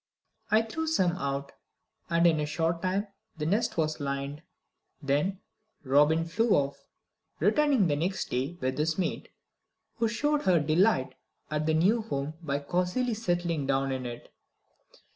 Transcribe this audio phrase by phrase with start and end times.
[0.49, 1.51] I threw some out,
[2.09, 3.05] and in a short time
[3.37, 4.41] the nest was lined.
[4.99, 5.41] Then
[5.83, 6.87] Robin flew off,
[7.39, 9.29] returning the next day with his mate,
[9.97, 11.13] who showed her delight
[11.51, 14.33] at the new home by cozily settling down in it.